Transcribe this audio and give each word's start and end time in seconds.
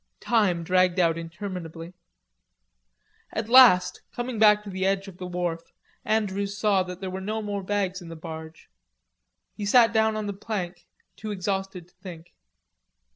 Time 0.19 0.63
dragged 0.63 0.99
out 0.99 1.15
interminably. 1.15 1.93
At 3.31 3.47
last, 3.49 4.01
coming 4.11 4.39
back 4.39 4.63
to 4.63 4.69
the 4.71 4.83
edge 4.83 5.07
of 5.07 5.19
the 5.19 5.27
wharf, 5.27 5.71
Andrews 6.03 6.57
saw 6.57 6.81
that 6.81 7.01
there 7.01 7.11
were 7.11 7.21
no 7.21 7.39
more 7.43 7.61
bags 7.63 8.01
in 8.01 8.09
the 8.09 8.15
barge. 8.15 8.67
He 9.53 9.63
sat 9.67 9.93
down 9.93 10.15
on 10.15 10.25
the 10.25 10.33
plank, 10.33 10.87
too 11.15 11.29
exhausted 11.29 11.87
to 11.87 11.93
think. 11.93 12.33